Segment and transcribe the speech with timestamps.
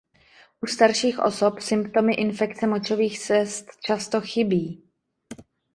[0.61, 4.83] U starších osob symptomy infekce močových cest často chybí.